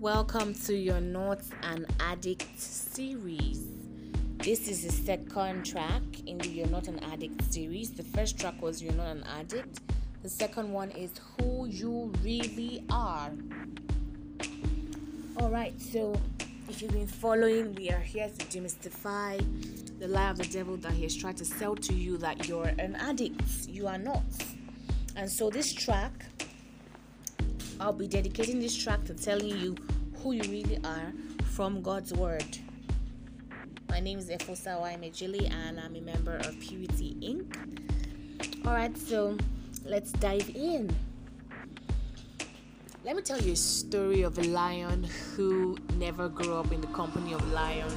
Welcome 0.00 0.54
to 0.66 0.76
your 0.76 1.00
Not 1.00 1.40
an 1.64 1.84
Addict 1.98 2.60
series. 2.60 3.66
This 4.36 4.68
is 4.68 4.84
the 4.84 4.92
second 4.92 5.66
track 5.66 6.02
in 6.24 6.38
the 6.38 6.46
You're 6.46 6.68
Not 6.68 6.86
an 6.86 7.02
Addict 7.02 7.52
series. 7.52 7.90
The 7.90 8.04
first 8.04 8.38
track 8.38 8.62
was 8.62 8.80
You're 8.80 8.92
Not 8.92 9.08
an 9.08 9.24
Addict. 9.24 9.80
The 10.22 10.28
second 10.28 10.72
one 10.72 10.92
is 10.92 11.10
Who 11.40 11.66
You 11.66 12.12
Really 12.22 12.84
Are. 12.90 13.32
Alright, 15.40 15.80
so 15.80 16.14
if 16.68 16.80
you've 16.80 16.92
been 16.92 17.08
following, 17.08 17.74
we 17.74 17.90
are 17.90 17.98
here 17.98 18.28
to 18.28 18.46
demystify 18.46 19.44
the 19.98 20.06
lie 20.06 20.30
of 20.30 20.38
the 20.38 20.46
devil 20.46 20.76
that 20.76 20.92
he 20.92 21.02
has 21.02 21.16
tried 21.16 21.38
to 21.38 21.44
sell 21.44 21.74
to 21.74 21.92
you 21.92 22.18
that 22.18 22.46
you're 22.46 22.72
an 22.78 22.94
addict. 22.94 23.66
You 23.66 23.88
are 23.88 23.98
not. 23.98 24.22
And 25.16 25.28
so 25.28 25.50
this 25.50 25.72
track 25.72 26.12
I'll 27.80 27.92
be 27.92 28.08
dedicating 28.08 28.58
this 28.58 28.76
track 28.76 29.04
to 29.04 29.14
telling 29.14 29.56
you 29.56 29.76
who 30.16 30.32
you 30.32 30.42
really 30.50 30.80
are 30.84 31.12
from 31.44 31.80
God's 31.80 32.12
Word. 32.12 32.58
My 33.88 34.00
name 34.00 34.18
is 34.18 34.30
Efosa 34.30 34.82
Waimejili 34.82 35.48
and 35.52 35.78
I'm 35.78 35.94
a 35.94 36.00
member 36.00 36.38
of 36.38 36.58
Purity 36.58 37.16
Inc. 37.20 38.66
Alright, 38.66 38.98
so 38.98 39.36
let's 39.84 40.10
dive 40.10 40.50
in. 40.56 40.90
Let 43.04 43.14
me 43.14 43.22
tell 43.22 43.40
you 43.40 43.52
a 43.52 43.56
story 43.56 44.22
of 44.22 44.36
a 44.38 44.44
lion 44.48 45.06
who 45.36 45.78
never 45.98 46.28
grew 46.28 46.56
up 46.56 46.72
in 46.72 46.80
the 46.80 46.88
company 46.88 47.32
of 47.32 47.52
lions, 47.52 47.94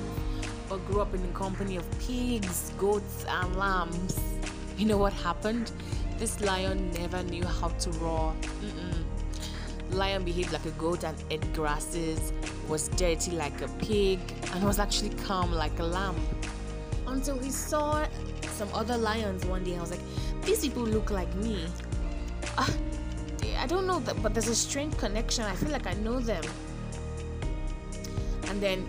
but 0.69 0.77
grew 0.85 1.01
up 1.01 1.15
in 1.15 1.23
the 1.23 1.33
company 1.37 1.75
of 1.75 1.99
pigs, 1.99 2.71
goats, 2.77 3.25
and 3.27 3.55
lambs. 3.55 4.19
You 4.77 4.85
know 4.85 4.97
what 4.97 5.13
happened? 5.13 5.71
This 6.19 6.39
lion 6.39 6.91
never 6.91 7.23
knew 7.23 7.43
how 7.43 7.69
to 7.69 7.89
roar. 7.93 8.31
Mm-mm 8.61 8.90
lion 9.93 10.23
behaved 10.23 10.51
like 10.51 10.65
a 10.65 10.71
goat 10.71 11.03
and 11.03 11.17
ate 11.29 11.53
grasses, 11.53 12.33
was 12.67 12.87
dirty 12.89 13.31
like 13.31 13.61
a 13.61 13.67
pig, 13.79 14.19
and 14.53 14.63
was 14.63 14.79
actually 14.79 15.09
calm 15.23 15.51
like 15.51 15.77
a 15.79 15.83
lamb. 15.83 16.15
Until 17.07 17.37
he 17.39 17.51
saw 17.51 18.05
some 18.51 18.69
other 18.73 18.97
lions 18.97 19.45
one 19.45 19.63
day, 19.63 19.75
I 19.77 19.81
was 19.81 19.91
like, 19.91 19.99
these 20.43 20.61
people 20.61 20.83
look 20.83 21.11
like 21.11 21.33
me. 21.35 21.65
Uh, 22.57 22.71
I 23.57 23.67
don't 23.67 23.85
know 23.85 23.99
that, 23.99 24.21
but 24.23 24.33
there's 24.33 24.47
a 24.47 24.55
strange 24.55 24.97
connection. 24.97 25.43
I 25.43 25.55
feel 25.55 25.69
like 25.69 25.87
I 25.87 25.93
know 25.93 26.19
them. 26.19 26.43
And 28.47 28.61
then 28.61 28.87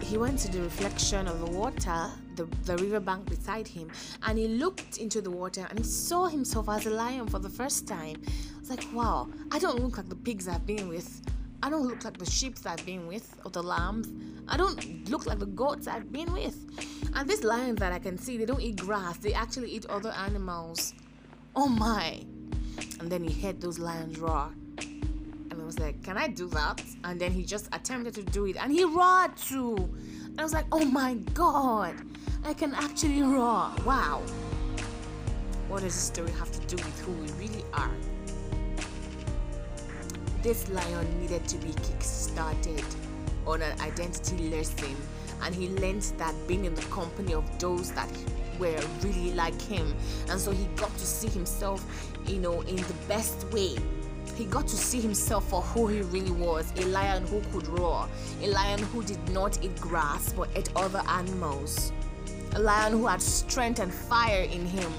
he 0.00 0.18
went 0.18 0.38
to 0.40 0.52
the 0.52 0.60
reflection 0.62 1.26
of 1.26 1.40
the 1.40 1.46
water, 1.46 2.10
the, 2.36 2.44
the 2.64 2.76
riverbank 2.76 3.28
beside 3.28 3.66
him, 3.66 3.90
and 4.26 4.38
he 4.38 4.46
looked 4.48 4.98
into 4.98 5.20
the 5.20 5.30
water 5.30 5.66
and 5.68 5.78
he 5.78 5.84
saw 5.84 6.26
himself 6.26 6.68
as 6.68 6.86
a 6.86 6.90
lion 6.90 7.26
for 7.26 7.38
the 7.38 7.48
first 7.48 7.88
time. 7.88 8.22
It's 8.68 8.84
like, 8.84 8.92
wow, 8.92 9.28
I 9.52 9.60
don't 9.60 9.80
look 9.80 9.96
like 9.96 10.08
the 10.08 10.16
pigs 10.16 10.48
I've 10.48 10.66
been 10.66 10.88
with. 10.88 11.22
I 11.62 11.70
don't 11.70 11.86
look 11.86 12.04
like 12.04 12.18
the 12.18 12.26
sheep 12.26 12.56
I've 12.66 12.84
been 12.84 13.06
with 13.06 13.36
or 13.44 13.50
the 13.52 13.62
lambs. 13.62 14.08
I 14.48 14.56
don't 14.56 15.08
look 15.08 15.24
like 15.24 15.38
the 15.38 15.46
goats 15.46 15.86
I've 15.86 16.10
been 16.10 16.32
with. 16.32 16.56
And 17.14 17.30
these 17.30 17.44
lions 17.44 17.78
that 17.78 17.92
I 17.92 18.00
can 18.00 18.18
see, 18.18 18.36
they 18.36 18.44
don't 18.44 18.60
eat 18.60 18.74
grass, 18.74 19.18
they 19.18 19.32
actually 19.34 19.70
eat 19.70 19.86
other 19.86 20.10
animals. 20.10 20.94
Oh 21.54 21.68
my. 21.68 22.24
And 22.98 23.08
then 23.08 23.22
he 23.22 23.40
heard 23.40 23.60
those 23.60 23.78
lions 23.78 24.18
roar. 24.18 24.50
And 24.78 25.52
I 25.52 25.64
was 25.64 25.78
like, 25.78 26.02
can 26.02 26.18
I 26.18 26.26
do 26.26 26.48
that? 26.48 26.82
And 27.04 27.20
then 27.20 27.30
he 27.30 27.44
just 27.44 27.68
attempted 27.72 28.14
to 28.14 28.24
do 28.24 28.46
it 28.46 28.56
and 28.60 28.72
he 28.72 28.84
roared 28.84 29.36
too. 29.36 29.76
And 30.24 30.40
I 30.40 30.42
was 30.42 30.52
like, 30.52 30.66
oh 30.72 30.84
my 30.84 31.14
god, 31.34 31.94
I 32.44 32.52
can 32.52 32.74
actually 32.74 33.22
roar. 33.22 33.70
Wow. 33.84 34.22
What 35.68 35.82
does 35.82 35.94
this 35.94 36.02
story 36.02 36.32
have 36.32 36.50
to 36.50 36.66
do 36.66 36.74
with 36.74 37.00
who 37.02 37.12
we 37.12 37.30
really 37.46 37.64
are? 37.72 37.92
This 40.46 40.68
lion 40.68 41.20
needed 41.20 41.44
to 41.48 41.56
be 41.56 41.72
kick-started 41.72 42.84
on 43.48 43.60
an 43.62 43.80
identity 43.80 44.48
lesson 44.48 44.94
and 45.42 45.52
he 45.52 45.70
learned 45.70 46.02
that 46.18 46.32
being 46.46 46.66
in 46.66 46.72
the 46.72 46.82
company 46.82 47.34
of 47.34 47.44
those 47.58 47.90
that 47.90 48.08
were 48.60 48.80
really 49.02 49.32
like 49.32 49.60
him. 49.62 49.92
And 50.30 50.40
so 50.40 50.52
he 50.52 50.66
got 50.76 50.96
to 50.98 51.04
see 51.04 51.26
himself 51.26 51.84
you 52.28 52.36
know 52.36 52.60
in 52.60 52.76
the 52.76 52.94
best 53.08 53.44
way. 53.52 53.76
He 54.36 54.44
got 54.44 54.68
to 54.68 54.76
see 54.76 55.00
himself 55.00 55.48
for 55.48 55.62
who 55.62 55.88
he 55.88 56.02
really 56.02 56.30
was 56.30 56.72
a 56.76 56.86
lion 56.86 57.26
who 57.26 57.40
could 57.52 57.66
roar 57.66 58.08
a 58.40 58.46
lion 58.46 58.78
who 58.78 59.02
did 59.02 59.28
not 59.30 59.58
eat 59.64 59.74
grass 59.80 60.32
but 60.32 60.48
ate 60.54 60.70
other 60.76 61.02
animals 61.08 61.90
a 62.54 62.60
lion 62.60 62.92
who 62.92 63.08
had 63.08 63.20
strength 63.20 63.80
and 63.80 63.92
fire 63.92 64.42
in 64.42 64.64
him. 64.64 64.92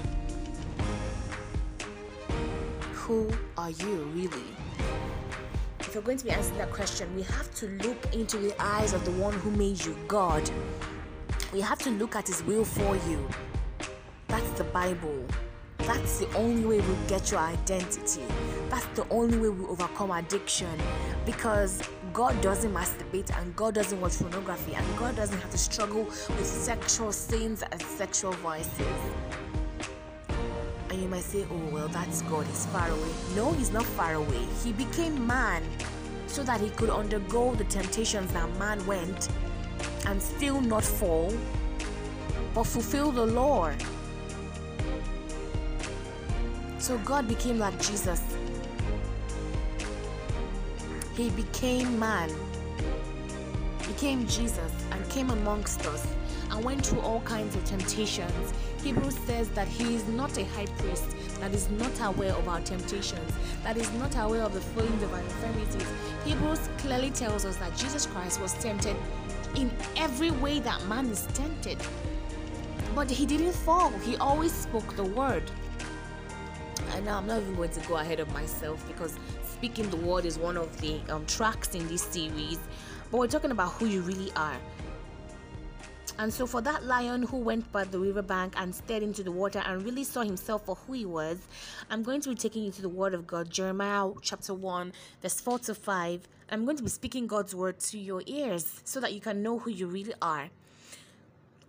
Who 2.92 3.30
are 3.56 3.70
you 3.70 3.94
really 4.12 4.57
if 5.88 5.94
you're 5.94 6.02
going 6.02 6.18
to 6.18 6.24
be 6.26 6.30
answering 6.30 6.58
that 6.58 6.70
question, 6.70 7.08
we 7.16 7.22
have 7.22 7.54
to 7.54 7.66
look 7.82 8.12
into 8.12 8.36
the 8.36 8.54
eyes 8.62 8.92
of 8.92 9.02
the 9.06 9.10
one 9.12 9.32
who 9.32 9.50
made 9.52 9.82
you, 9.82 9.96
God. 10.06 10.48
We 11.50 11.62
have 11.62 11.78
to 11.78 11.90
look 11.90 12.14
at 12.14 12.26
His 12.26 12.42
will 12.42 12.66
for 12.66 12.94
you. 13.08 13.26
That's 14.26 14.50
the 14.58 14.64
Bible. 14.64 15.24
That's 15.78 16.18
the 16.18 16.30
only 16.34 16.66
way 16.66 16.80
we 16.80 16.94
get 17.06 17.30
your 17.30 17.40
identity. 17.40 18.20
That's 18.68 18.84
the 18.88 19.08
only 19.08 19.38
way 19.38 19.48
we 19.48 19.64
overcome 19.64 20.10
addiction. 20.10 20.78
Because 21.24 21.82
God 22.12 22.38
doesn't 22.42 22.74
masturbate 22.74 23.34
and 23.40 23.56
God 23.56 23.74
doesn't 23.74 23.98
watch 23.98 24.18
pornography 24.18 24.74
and 24.74 24.98
God 24.98 25.16
doesn't 25.16 25.40
have 25.40 25.50
to 25.52 25.58
struggle 25.58 26.04
with 26.04 26.46
sexual 26.46 27.12
sins 27.12 27.62
and 27.62 27.80
sexual 27.80 28.32
vices. 28.32 28.86
And 30.98 31.04
you 31.04 31.10
might 31.12 31.22
say, 31.22 31.46
oh, 31.48 31.68
well, 31.70 31.86
that's 31.86 32.22
God, 32.22 32.44
he's 32.46 32.66
far 32.66 32.88
away. 32.88 33.12
No, 33.36 33.52
he's 33.52 33.70
not 33.70 33.84
far 33.84 34.14
away. 34.14 34.44
He 34.64 34.72
became 34.72 35.24
man 35.24 35.62
so 36.26 36.42
that 36.42 36.60
he 36.60 36.70
could 36.70 36.90
undergo 36.90 37.54
the 37.54 37.62
temptations 37.62 38.32
that 38.32 38.50
man 38.58 38.84
went 38.84 39.28
and 40.06 40.20
still 40.20 40.60
not 40.60 40.82
fall, 40.82 41.32
but 42.52 42.64
fulfill 42.64 43.12
the 43.12 43.24
law. 43.24 43.72
So 46.80 46.98
God 47.04 47.28
became 47.28 47.60
like 47.60 47.80
Jesus. 47.80 48.20
He 51.14 51.30
became 51.30 51.96
man, 51.96 52.28
became 53.86 54.26
Jesus, 54.26 54.72
and 54.90 55.08
came 55.10 55.30
amongst 55.30 55.86
us 55.86 56.08
and 56.50 56.64
went 56.64 56.84
through 56.84 57.02
all 57.02 57.20
kinds 57.20 57.54
of 57.54 57.64
temptations. 57.64 58.52
Hebrews 58.82 59.18
says 59.26 59.48
that 59.50 59.68
he 59.68 59.94
is 59.94 60.06
not 60.08 60.36
a 60.38 60.44
high 60.44 60.66
priest 60.78 61.04
that 61.40 61.52
is 61.52 61.68
not 61.70 61.92
aware 62.00 62.32
of 62.32 62.48
our 62.48 62.60
temptations, 62.60 63.32
that 63.62 63.76
is 63.76 63.90
not 63.94 64.16
aware 64.16 64.42
of 64.42 64.54
the 64.54 64.60
feelings 64.60 65.02
of 65.02 65.12
our 65.12 65.20
infirmities. 65.20 65.86
Hebrews 66.24 66.68
clearly 66.78 67.10
tells 67.10 67.44
us 67.44 67.56
that 67.56 67.76
Jesus 67.76 68.06
Christ 68.06 68.40
was 68.40 68.54
tempted 68.54 68.96
in 69.54 69.70
every 69.96 70.30
way 70.30 70.60
that 70.60 70.84
man 70.86 71.06
is 71.06 71.26
tempted. 71.34 71.78
But 72.94 73.10
he 73.10 73.26
didn't 73.26 73.52
fall, 73.52 73.90
he 74.00 74.16
always 74.16 74.52
spoke 74.52 74.96
the 74.96 75.04
word. 75.04 75.50
And 76.94 77.04
now 77.04 77.18
I'm 77.18 77.26
not 77.26 77.42
even 77.42 77.54
going 77.54 77.70
to 77.70 77.80
go 77.88 77.96
ahead 77.96 78.20
of 78.20 78.32
myself 78.32 78.86
because 78.88 79.14
speaking 79.42 79.88
the 79.90 79.96
word 79.96 80.24
is 80.24 80.38
one 80.38 80.56
of 80.56 80.80
the 80.80 81.00
um, 81.08 81.26
tracks 81.26 81.74
in 81.74 81.86
this 81.88 82.02
series. 82.02 82.58
But 83.10 83.18
we're 83.18 83.26
talking 83.26 83.50
about 83.50 83.72
who 83.72 83.86
you 83.86 84.00
really 84.02 84.32
are. 84.36 84.56
And 86.18 86.34
so, 86.34 86.48
for 86.48 86.60
that 86.62 86.84
lion 86.84 87.22
who 87.22 87.36
went 87.36 87.70
by 87.70 87.84
the 87.84 87.98
riverbank 87.98 88.54
and 88.56 88.74
stared 88.74 89.04
into 89.04 89.22
the 89.22 89.30
water 89.30 89.62
and 89.64 89.84
really 89.84 90.02
saw 90.02 90.22
himself 90.22 90.64
for 90.66 90.74
who 90.74 90.94
he 90.94 91.06
was, 91.06 91.38
I'm 91.90 92.02
going 92.02 92.20
to 92.22 92.30
be 92.30 92.34
taking 92.34 92.64
you 92.64 92.72
to 92.72 92.82
the 92.82 92.88
Word 92.88 93.14
of 93.14 93.24
God, 93.24 93.50
Jeremiah 93.50 94.10
chapter 94.20 94.52
1, 94.52 94.92
verse 95.22 95.40
4 95.40 95.60
to 95.60 95.74
5. 95.76 96.28
I'm 96.50 96.64
going 96.64 96.76
to 96.76 96.82
be 96.82 96.88
speaking 96.88 97.28
God's 97.28 97.54
word 97.54 97.78
to 97.80 97.98
your 97.98 98.22
ears 98.26 98.80
so 98.84 98.98
that 99.00 99.12
you 99.12 99.20
can 99.20 99.42
know 99.42 99.58
who 99.60 99.70
you 99.70 99.86
really 99.86 100.14
are. 100.20 100.48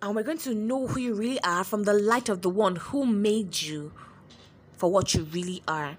And 0.02 0.16
we're 0.16 0.24
going 0.24 0.38
to 0.40 0.56
know 0.56 0.88
who 0.88 1.00
you 1.00 1.14
really 1.14 1.42
are 1.44 1.64
from 1.64 1.84
the 1.84 1.94
light 1.94 2.30
of 2.30 2.42
the 2.42 2.50
one 2.50 2.78
who 2.78 3.06
made 3.06 3.62
you 3.62 3.92
for 4.78 4.90
what 4.90 5.14
you 5.14 5.24
really 5.26 5.62
are. 5.68 5.98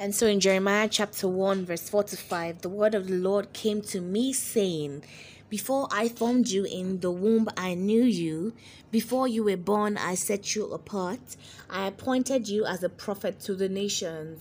And 0.00 0.14
so 0.14 0.26
in 0.26 0.40
Jeremiah 0.40 0.88
chapter 0.88 1.28
1, 1.28 1.66
verse 1.66 1.90
4 1.90 2.04
to 2.04 2.16
5, 2.16 2.62
the 2.62 2.70
word 2.70 2.94
of 2.94 3.06
the 3.06 3.16
Lord 3.16 3.52
came 3.52 3.82
to 3.82 4.00
me, 4.00 4.32
saying, 4.32 5.04
Before 5.50 5.88
I 5.92 6.08
formed 6.08 6.48
you 6.48 6.64
in 6.64 7.00
the 7.00 7.10
womb, 7.10 7.50
I 7.54 7.74
knew 7.74 8.04
you. 8.04 8.54
Before 8.90 9.28
you 9.28 9.44
were 9.44 9.58
born, 9.58 9.98
I 9.98 10.14
set 10.14 10.54
you 10.54 10.72
apart. 10.72 11.20
I 11.68 11.86
appointed 11.86 12.48
you 12.48 12.64
as 12.64 12.82
a 12.82 12.88
prophet 12.88 13.40
to 13.40 13.54
the 13.54 13.68
nations. 13.68 14.40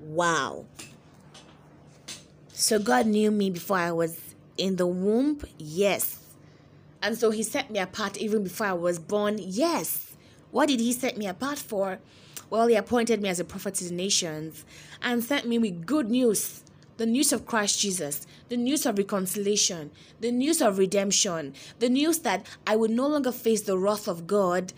Wow. 0.00 0.64
So 2.52 2.80
God 2.80 3.06
knew 3.06 3.30
me 3.30 3.48
before 3.48 3.78
I 3.78 3.92
was 3.92 4.34
in 4.58 4.74
the 4.74 4.88
womb? 4.88 5.40
Yes. 5.56 6.18
And 7.00 7.16
so 7.16 7.30
He 7.30 7.44
set 7.44 7.70
me 7.70 7.78
apart 7.78 8.16
even 8.16 8.42
before 8.42 8.66
I 8.66 8.72
was 8.72 8.98
born? 8.98 9.38
Yes. 9.40 10.16
What 10.50 10.66
did 10.66 10.80
He 10.80 10.92
set 10.92 11.16
me 11.16 11.28
apart 11.28 11.58
for? 11.58 12.00
Well, 12.48 12.66
he 12.68 12.74
appointed 12.74 13.20
me 13.20 13.28
as 13.28 13.40
a 13.40 13.44
prophet 13.44 13.74
to 13.76 13.84
the 13.84 13.94
nations 13.94 14.64
and 15.02 15.22
sent 15.22 15.46
me 15.46 15.58
with 15.58 15.86
good 15.86 16.10
news 16.10 16.62
the 16.96 17.06
news 17.06 17.32
of 17.32 17.44
Christ 17.44 17.80
Jesus, 17.80 18.26
the 18.48 18.56
news 18.56 18.86
of 18.86 18.96
reconciliation, 18.96 19.90
the 20.20 20.32
news 20.32 20.62
of 20.62 20.78
redemption, 20.78 21.52
the 21.78 21.88
news 21.88 22.20
that 22.20 22.46
I 22.66 22.76
would 22.76 22.90
no 22.90 23.06
longer 23.06 23.32
face 23.32 23.62
the 23.62 23.76
wrath 23.76 24.08
of 24.08 24.26
God, 24.26 24.72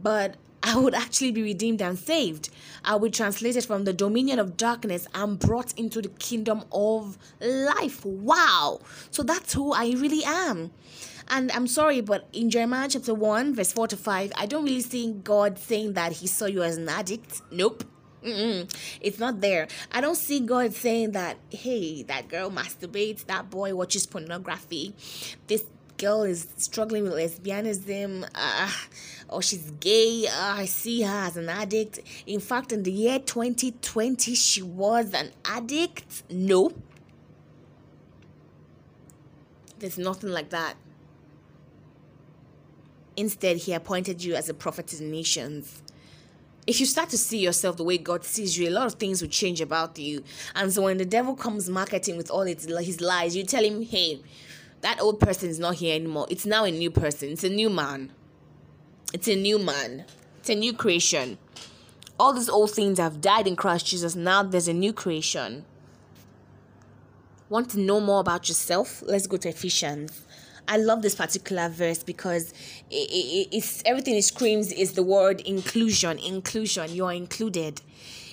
but 0.00 0.36
I 0.62 0.78
would 0.78 0.94
actually 0.94 1.32
be 1.32 1.42
redeemed 1.42 1.80
and 1.80 1.98
saved. 1.98 2.50
I 2.84 2.94
will 2.94 3.08
be 3.08 3.10
translated 3.10 3.64
from 3.64 3.84
the 3.84 3.92
dominion 3.92 4.38
of 4.38 4.56
darkness 4.56 5.06
and 5.14 5.38
brought 5.38 5.78
into 5.78 6.02
the 6.02 6.08
kingdom 6.08 6.64
of 6.70 7.18
life. 7.40 8.04
Wow. 8.04 8.80
So 9.10 9.22
that's 9.22 9.54
who 9.54 9.72
I 9.72 9.90
really 9.96 10.22
am. 10.24 10.70
And 11.28 11.50
I'm 11.52 11.66
sorry, 11.66 12.00
but 12.00 12.28
in 12.32 12.50
Jeremiah 12.50 12.88
chapter 12.88 13.14
1, 13.14 13.54
verse 13.54 13.72
4 13.72 13.88
to 13.88 13.96
5, 13.96 14.32
I 14.36 14.46
don't 14.46 14.64
really 14.64 14.80
see 14.80 15.12
God 15.12 15.58
saying 15.58 15.92
that 15.94 16.12
he 16.12 16.26
saw 16.26 16.46
you 16.46 16.62
as 16.62 16.76
an 16.76 16.88
addict. 16.88 17.40
Nope. 17.50 17.84
Mm-mm. 18.24 18.70
It's 19.00 19.18
not 19.18 19.40
there. 19.40 19.68
I 19.92 20.00
don't 20.00 20.16
see 20.16 20.40
God 20.40 20.74
saying 20.74 21.12
that, 21.12 21.38
hey, 21.50 22.02
that 22.02 22.28
girl 22.28 22.50
masturbates, 22.50 23.24
that 23.26 23.48
boy 23.48 23.74
watches 23.74 24.06
pornography, 24.06 24.94
this 25.46 25.64
girl 26.00 26.22
is 26.22 26.46
struggling 26.56 27.04
with 27.04 27.12
lesbianism, 27.12 28.28
uh, 28.34 28.70
or 29.28 29.42
she's 29.42 29.70
gay. 29.72 30.26
Uh, 30.26 30.54
I 30.56 30.64
see 30.64 31.02
her 31.02 31.26
as 31.26 31.36
an 31.36 31.48
addict. 31.48 32.00
In 32.26 32.40
fact, 32.40 32.72
in 32.72 32.82
the 32.82 32.90
year 32.90 33.18
2020, 33.18 34.34
she 34.34 34.62
was 34.62 35.12
an 35.12 35.30
addict. 35.44 36.22
No. 36.30 36.72
There's 39.78 39.98
nothing 39.98 40.30
like 40.30 40.50
that. 40.50 40.74
Instead, 43.16 43.58
he 43.58 43.72
appointed 43.74 44.24
you 44.24 44.34
as 44.34 44.48
a 44.48 44.54
prophet 44.54 44.86
to 44.88 44.96
the 44.96 45.04
nations 45.04 45.82
if 46.66 46.78
you 46.78 46.86
start 46.86 47.08
to 47.10 47.18
see 47.18 47.38
yourself 47.38 47.76
the 47.76 47.82
way 47.84 47.98
God 47.98 48.24
sees 48.24 48.56
you, 48.56 48.68
a 48.68 48.70
lot 48.70 48.86
of 48.86 48.94
things 48.94 49.20
will 49.20 49.28
change 49.28 49.60
about 49.60 49.98
you. 49.98 50.22
And 50.54 50.72
so 50.72 50.82
when 50.82 50.98
the 50.98 51.04
devil 51.04 51.34
comes 51.34 51.68
marketing 51.68 52.16
with 52.16 52.30
all 52.30 52.42
its, 52.42 52.64
his 52.64 53.00
lies, 53.00 53.34
you 53.34 53.42
tell 53.42 53.64
him, 53.64 53.82
hey, 53.82 54.20
that 54.82 55.00
old 55.00 55.20
person 55.20 55.48
is 55.48 55.58
not 55.58 55.76
here 55.76 55.94
anymore. 55.94 56.26
It's 56.30 56.46
now 56.46 56.64
a 56.64 56.70
new 56.70 56.90
person. 56.90 57.30
It's 57.30 57.44
a 57.44 57.48
new 57.48 57.70
man. 57.70 58.12
It's 59.12 59.28
a 59.28 59.36
new 59.36 59.58
man. 59.58 60.04
It's 60.38 60.48
a 60.48 60.54
new 60.54 60.72
creation. 60.72 61.38
All 62.18 62.32
these 62.32 62.48
old 62.48 62.70
things 62.70 62.98
have 62.98 63.20
died 63.20 63.46
in 63.46 63.56
Christ 63.56 63.86
Jesus. 63.86 64.14
Now 64.14 64.42
there's 64.42 64.68
a 64.68 64.72
new 64.72 64.92
creation. 64.92 65.64
Want 67.48 67.70
to 67.70 67.80
know 67.80 68.00
more 68.00 68.20
about 68.20 68.48
yourself? 68.48 69.02
Let's 69.04 69.26
go 69.26 69.36
to 69.38 69.48
Ephesians. 69.48 70.26
I 70.68 70.76
love 70.76 71.02
this 71.02 71.16
particular 71.16 71.68
verse 71.68 72.02
because 72.02 72.52
it, 72.90 73.10
it, 73.10 73.48
it's 73.50 73.82
everything 73.84 74.14
it 74.14 74.22
screams 74.22 74.70
is 74.70 74.92
the 74.92 75.02
word 75.02 75.40
inclusion. 75.40 76.18
Inclusion. 76.18 76.94
You 76.94 77.06
are 77.06 77.12
included. 77.12 77.82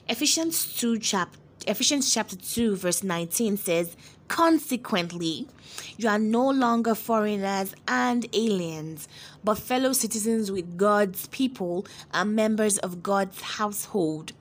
Ephesians 0.07 0.75
2 0.75 0.99
chapter 0.99 1.39
Ephesians 1.65 2.13
chapter 2.13 2.35
2 2.35 2.75
verse 2.75 3.03
19 3.03 3.57
says, 3.57 3.95
Consequently, 4.27 5.47
you 5.97 6.09
are 6.09 6.19
no 6.19 6.49
longer 6.49 6.93
foreigners 6.93 7.73
and 7.87 8.27
aliens, 8.33 9.07
but 9.43 9.57
fellow 9.57 9.93
citizens 9.93 10.51
with 10.51 10.77
God's 10.77 11.27
people 11.27 11.85
and 12.13 12.35
members 12.35 12.77
of 12.79 13.01
God's 13.01 13.41
household. 13.41 14.33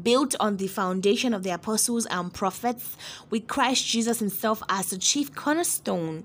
Built 0.00 0.36
on 0.38 0.58
the 0.58 0.68
foundation 0.68 1.34
of 1.34 1.42
the 1.42 1.50
apostles 1.50 2.06
and 2.06 2.32
prophets, 2.32 2.96
with 3.28 3.48
Christ 3.48 3.86
Jesus 3.86 4.20
Himself 4.20 4.62
as 4.68 4.90
the 4.90 4.98
chief 4.98 5.34
cornerstone. 5.34 6.24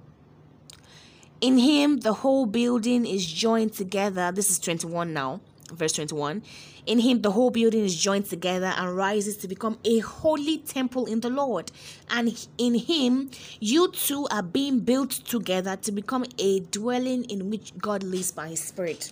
In 1.41 1.57
Him, 1.57 2.01
the 2.01 2.13
whole 2.13 2.45
building 2.45 3.05
is 3.05 3.25
joined 3.25 3.73
together. 3.73 4.31
This 4.31 4.49
is 4.49 4.59
21 4.59 5.13
now, 5.13 5.41
verse 5.71 5.93
21 5.93 6.41
in 6.85 6.99
him, 6.99 7.21
the 7.21 7.31
whole 7.31 7.49
building 7.49 7.83
is 7.83 7.99
joined 7.99 8.25
together 8.25 8.73
and 8.77 8.95
rises 8.95 9.37
to 9.37 9.47
become 9.47 9.79
a 9.83 9.99
holy 9.99 10.59
temple 10.59 11.05
in 11.05 11.21
the 11.21 11.29
Lord. 11.29 11.71
And 12.09 12.47
in 12.57 12.75
him, 12.75 13.31
you 13.59 13.91
two 13.91 14.27
are 14.29 14.43
being 14.43 14.81
built 14.81 15.11
together 15.11 15.75
to 15.77 15.91
become 15.91 16.25
a 16.37 16.59
dwelling 16.59 17.23
in 17.25 17.49
which 17.49 17.75
God 17.77 18.03
lives 18.03 18.31
by 18.31 18.49
his 18.49 18.61
Spirit. 18.61 19.11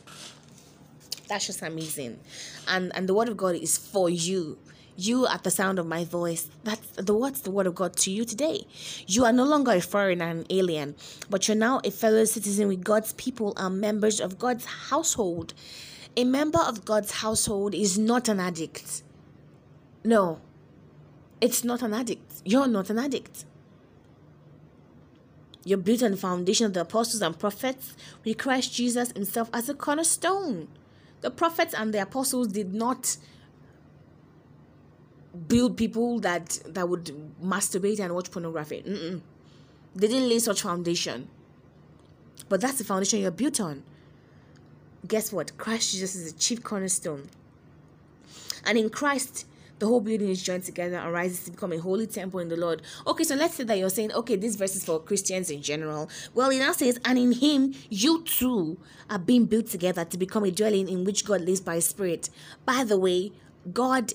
That's 1.27 1.47
just 1.47 1.61
amazing. 1.61 2.19
And 2.67 2.91
and 2.95 3.09
the 3.09 3.13
word 3.13 3.29
of 3.29 3.37
God 3.37 3.55
is 3.55 3.77
for 3.77 4.09
you 4.09 4.57
you 4.95 5.25
at 5.25 5.43
the 5.43 5.49
sound 5.49 5.79
of 5.79 5.87
my 5.87 6.03
voice 6.05 6.47
that's 6.63 6.87
the 6.97 7.15
what's 7.15 7.41
the 7.41 7.49
word 7.49 7.65
of 7.65 7.73
god 7.73 7.95
to 7.95 8.11
you 8.11 8.23
today 8.23 8.63
you 9.07 9.25
are 9.25 9.33
no 9.33 9.43
longer 9.43 9.71
a 9.71 9.81
foreigner 9.81 10.27
and 10.27 10.45
alien 10.51 10.93
but 11.31 11.47
you're 11.47 11.57
now 11.57 11.81
a 11.83 11.89
fellow 11.89 12.23
citizen 12.25 12.67
with 12.67 12.83
god's 12.83 13.11
people 13.13 13.55
and 13.57 13.81
members 13.81 14.19
of 14.21 14.37
god's 14.37 14.65
household 14.65 15.55
a 16.15 16.23
member 16.23 16.59
of 16.59 16.85
God's 16.85 17.11
household 17.11 17.73
is 17.73 17.97
not 17.97 18.27
an 18.29 18.39
addict. 18.39 19.03
No, 20.03 20.39
it's 21.41 21.63
not 21.63 21.81
an 21.81 21.93
addict. 21.93 22.41
You're 22.45 22.67
not 22.67 22.89
an 22.89 22.99
addict. 22.99 23.45
You're 25.65 25.77
built 25.77 26.03
on 26.03 26.11
the 26.11 26.17
foundation 26.17 26.65
of 26.65 26.73
the 26.73 26.81
apostles 26.81 27.21
and 27.21 27.37
prophets 27.37 27.95
with 28.25 28.37
Christ 28.37 28.73
Jesus 28.73 29.11
himself 29.11 29.49
as 29.53 29.69
a 29.69 29.73
cornerstone. 29.73 30.67
The 31.21 31.31
prophets 31.31 31.73
and 31.73 31.93
the 31.93 32.01
apostles 32.01 32.49
did 32.49 32.73
not 32.73 33.15
build 35.47 35.77
people 35.77 36.19
that 36.19 36.59
that 36.65 36.89
would 36.89 37.11
masturbate 37.41 37.99
and 37.99 38.13
watch 38.13 38.29
pornography. 38.29 38.83
Mm-mm. 38.85 39.21
They 39.95 40.07
didn't 40.07 40.29
lay 40.29 40.39
such 40.39 40.61
foundation. 40.61 41.29
But 42.49 42.59
that's 42.59 42.77
the 42.77 42.83
foundation 42.83 43.19
you're 43.21 43.31
built 43.31 43.61
on 43.61 43.83
guess 45.07 45.31
what? 45.31 45.57
Christ 45.57 45.91
Jesus 45.91 46.15
is 46.15 46.33
the 46.33 46.39
chief 46.39 46.63
cornerstone. 46.63 47.29
And 48.65 48.77
in 48.77 48.89
Christ, 48.89 49.45
the 49.79 49.87
whole 49.87 49.99
building 49.99 50.29
is 50.29 50.41
joined 50.41 50.63
together 50.63 50.95
and 50.95 51.11
rises 51.11 51.43
to 51.45 51.51
become 51.51 51.73
a 51.73 51.77
holy 51.77 52.07
temple 52.07 52.39
in 52.39 52.47
the 52.47 52.55
Lord. 52.55 52.81
Okay, 53.05 53.23
so 53.23 53.35
let's 53.35 53.55
say 53.55 53.63
that 53.65 53.77
you're 53.77 53.89
saying, 53.89 54.13
okay, 54.13 54.35
this 54.37 54.55
verse 54.55 54.75
is 54.75 54.85
for 54.85 54.99
Christians 54.99 55.49
in 55.49 55.61
general. 55.61 56.09
Well, 56.33 56.51
it 56.51 56.59
now 56.59 56.71
says, 56.71 56.99
and 57.03 57.17
in 57.17 57.33
him 57.33 57.73
you 57.89 58.23
too 58.23 58.77
are 59.09 59.19
being 59.19 59.45
built 59.45 59.67
together 59.67 60.05
to 60.05 60.17
become 60.17 60.45
a 60.45 60.51
dwelling 60.51 60.87
in 60.87 61.03
which 61.03 61.25
God 61.25 61.41
lives 61.41 61.59
by 61.59 61.75
his 61.75 61.87
spirit. 61.87 62.29
By 62.65 62.85
the 62.85 62.97
way, 62.97 63.33
God 63.73 64.13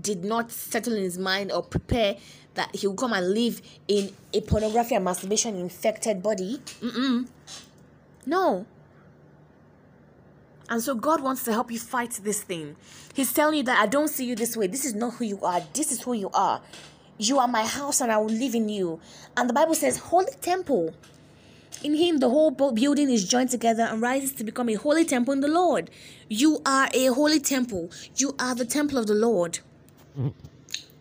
did 0.00 0.24
not 0.24 0.50
settle 0.50 0.94
in 0.94 1.02
his 1.02 1.18
mind 1.18 1.50
or 1.50 1.62
prepare 1.62 2.16
that 2.54 2.74
he 2.76 2.86
will 2.86 2.94
come 2.94 3.12
and 3.12 3.32
live 3.32 3.60
in 3.88 4.12
a 4.32 4.40
pornography 4.42 4.94
and 4.94 5.04
masturbation 5.04 5.56
infected 5.56 6.22
body. 6.22 6.60
Mm-mm. 6.80 7.26
No, 8.26 8.66
and 10.72 10.82
so 10.82 10.94
God 10.94 11.22
wants 11.22 11.44
to 11.44 11.52
help 11.52 11.70
you 11.70 11.78
fight 11.78 12.18
this 12.24 12.42
thing. 12.42 12.76
He's 13.12 13.30
telling 13.30 13.58
you 13.58 13.62
that 13.64 13.78
I 13.78 13.84
don't 13.84 14.08
see 14.08 14.24
you 14.24 14.34
this 14.34 14.56
way. 14.56 14.68
This 14.68 14.86
is 14.86 14.94
not 14.94 15.12
who 15.12 15.26
you 15.26 15.38
are. 15.42 15.60
This 15.74 15.92
is 15.92 16.00
who 16.00 16.14
you 16.14 16.30
are. 16.32 16.62
You 17.18 17.38
are 17.40 17.46
my 17.46 17.66
house 17.66 18.00
and 18.00 18.10
I 18.10 18.16
will 18.16 18.32
live 18.32 18.54
in 18.54 18.70
you. 18.70 18.98
And 19.36 19.50
the 19.50 19.52
Bible 19.52 19.74
says, 19.74 19.98
Holy 19.98 20.32
temple. 20.40 20.94
In 21.84 21.94
him, 21.94 22.20
the 22.20 22.30
whole 22.30 22.50
building 22.50 23.10
is 23.10 23.28
joined 23.28 23.50
together 23.50 23.82
and 23.82 24.00
rises 24.00 24.32
to 24.32 24.44
become 24.44 24.70
a 24.70 24.74
holy 24.74 25.04
temple 25.04 25.34
in 25.34 25.40
the 25.40 25.48
Lord. 25.48 25.90
You 26.30 26.62
are 26.64 26.88
a 26.94 27.06
holy 27.08 27.40
temple. 27.40 27.90
You 28.16 28.34
are 28.38 28.54
the 28.54 28.64
temple 28.64 28.96
of 28.96 29.06
the 29.06 29.14
Lord. 29.14 29.58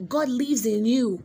God 0.10 0.28
lives 0.28 0.66
in 0.66 0.86
you. 0.86 1.24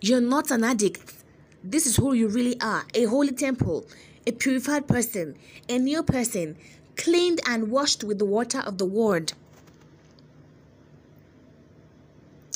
You're 0.00 0.20
not 0.20 0.50
an 0.50 0.64
addict. 0.64 1.14
This 1.62 1.86
is 1.86 1.94
who 1.94 2.12
you 2.12 2.26
really 2.26 2.60
are 2.60 2.84
a 2.92 3.04
holy 3.04 3.32
temple, 3.32 3.86
a 4.26 4.32
purified 4.32 4.88
person, 4.88 5.36
a 5.68 5.78
new 5.78 6.02
person 6.02 6.56
cleaned 6.96 7.40
and 7.46 7.70
washed 7.70 8.02
with 8.04 8.18
the 8.18 8.24
water 8.24 8.60
of 8.60 8.78
the 8.78 8.86
word. 8.86 9.32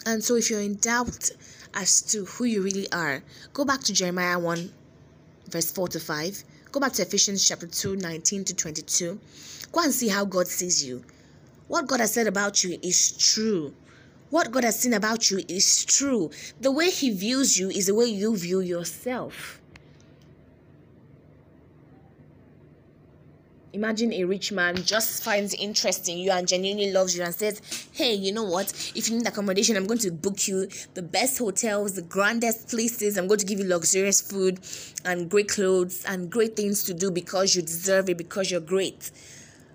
And 0.06 0.24
so, 0.24 0.34
if 0.34 0.50
you're 0.50 0.60
in 0.60 0.76
doubt 0.76 1.30
as 1.74 2.00
to 2.02 2.24
who 2.24 2.44
you 2.44 2.62
really 2.62 2.90
are, 2.90 3.22
go 3.52 3.64
back 3.64 3.80
to 3.82 3.92
Jeremiah 3.92 4.38
1, 4.38 4.72
verse 5.48 5.70
4 5.70 5.88
to 5.88 6.00
5. 6.00 6.44
Go 6.72 6.80
back 6.80 6.92
to 6.94 7.02
Ephesians 7.02 7.46
chapter 7.46 7.66
2, 7.66 7.96
19 7.96 8.44
to 8.44 8.54
22. 8.54 9.20
Go 9.72 9.82
and 9.82 9.92
see 9.92 10.08
how 10.08 10.24
God 10.24 10.46
sees 10.46 10.84
you. 10.84 11.04
What 11.68 11.86
God 11.86 12.00
has 12.00 12.12
said 12.12 12.26
about 12.26 12.64
you 12.64 12.78
is 12.82 13.12
true. 13.12 13.74
What 14.30 14.50
God 14.50 14.64
has 14.64 14.78
seen 14.78 14.94
about 14.94 15.30
you 15.30 15.42
is 15.48 15.84
true. 15.84 16.30
The 16.60 16.70
way 16.70 16.90
He 16.90 17.10
views 17.10 17.58
you 17.58 17.68
is 17.68 17.86
the 17.86 17.94
way 17.94 18.06
you 18.06 18.36
view 18.36 18.60
yourself. 18.60 19.59
Imagine 23.72 24.12
a 24.14 24.24
rich 24.24 24.50
man 24.50 24.74
just 24.76 25.22
finds 25.22 25.54
interest 25.54 26.08
in 26.08 26.18
you 26.18 26.32
and 26.32 26.48
genuinely 26.48 26.92
loves 26.92 27.16
you 27.16 27.22
and 27.22 27.32
says, 27.32 27.62
Hey, 27.92 28.14
you 28.14 28.32
know 28.32 28.42
what? 28.42 28.72
If 28.96 29.08
you 29.08 29.16
need 29.16 29.26
accommodation, 29.28 29.76
I'm 29.76 29.86
going 29.86 30.00
to 30.00 30.10
book 30.10 30.48
you 30.48 30.66
the 30.94 31.02
best 31.02 31.38
hotels, 31.38 31.94
the 31.94 32.02
grandest 32.02 32.68
places. 32.68 33.16
I'm 33.16 33.28
going 33.28 33.38
to 33.38 33.46
give 33.46 33.60
you 33.60 33.66
luxurious 33.66 34.20
food 34.20 34.58
and 35.04 35.30
great 35.30 35.48
clothes 35.48 36.04
and 36.04 36.28
great 36.28 36.56
things 36.56 36.82
to 36.84 36.94
do 36.94 37.12
because 37.12 37.54
you 37.54 37.62
deserve 37.62 38.08
it, 38.08 38.18
because 38.18 38.50
you're 38.50 38.60
great. 38.60 39.12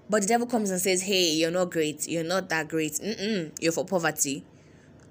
But 0.09 0.23
the 0.23 0.27
devil 0.27 0.45
comes 0.45 0.71
and 0.71 0.81
says, 0.81 1.03
Hey, 1.03 1.31
you're 1.31 1.51
not 1.51 1.71
great. 1.71 2.05
You're 2.07 2.25
not 2.25 2.49
that 2.49 2.67
great. 2.67 2.93
Mm-mm, 2.93 3.51
you're 3.61 3.71
for 3.71 3.85
poverty. 3.85 4.43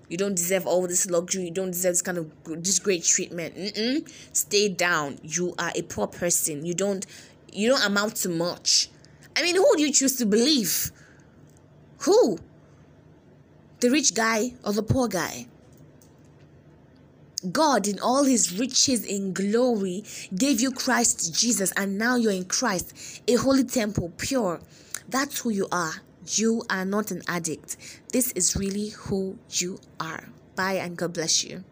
You 0.09 0.19
don't 0.19 0.35
deserve 0.35 0.67
all 0.67 0.87
this 0.87 1.09
luxury. 1.09 1.45
You 1.45 1.51
don't 1.51 1.71
deserve 1.71 1.93
this 1.93 2.03
kind 2.03 2.19
of 2.19 2.31
this 2.63 2.79
great 2.79 3.05
treatment. 3.05 3.57
Mm-mm. 3.57 4.09
Stay 4.37 4.69
down. 4.69 5.19
You 5.23 5.55
are 5.59 5.73
a 5.75 5.83
poor 5.83 6.07
person. 6.07 6.67
You 6.67 6.75
don't 6.75 7.07
you 7.55 7.69
don't 7.69 7.85
amount 7.85 8.17
to 8.17 8.29
much. 8.29 8.89
I 9.37 9.43
mean, 9.43 9.57
who 9.57 9.77
do 9.77 9.83
you 9.83 9.93
choose 9.93 10.17
to 10.17 10.27
believe? 10.27 10.91
Who? 12.01 12.39
The 13.81 13.91
rich 13.91 14.15
guy 14.15 14.55
or 14.65 14.73
the 14.73 14.83
poor 14.83 15.09
guy? 15.09 15.47
God, 17.53 17.87
in 17.87 17.99
all 17.99 18.25
his 18.25 18.59
riches 18.59 19.05
in 19.05 19.35
glory, 19.35 20.05
gave 20.35 20.61
you 20.61 20.71
Christ 20.71 21.35
Jesus, 21.39 21.73
and 21.77 21.99
now 21.99 22.17
you're 22.17 22.33
in 22.33 22.47
Christ, 22.47 23.23
a 23.29 23.35
holy 23.35 23.65
temple, 23.65 24.13
pure. 24.17 24.61
That's 25.09 25.41
who 25.41 25.51
you 25.51 25.69
are. 25.71 25.93
You 26.27 26.63
are 26.71 26.87
not 26.87 27.11
an 27.11 27.23
addict. 27.29 27.77
This 28.13 28.33
is 28.33 28.57
really 28.57 28.89
who 28.91 29.39
you 29.51 29.79
are. 30.01 30.25
Bye 30.57 30.75
and 30.75 30.97
God 30.97 31.13
bless 31.13 31.45
you. 31.45 31.65